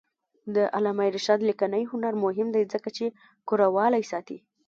[0.55, 3.05] د علامه رشاد لیکنی هنر مهم دی ځکه چې
[3.47, 4.37] کرهوالي ساتي.